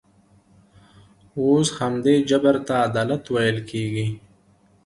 اوس 1.39 1.67
همدې 1.79 2.15
جبر 2.29 2.55
ته 2.67 2.73
عدالت 2.87 3.23
ویل 3.33 3.57
کېږي. 3.69 4.07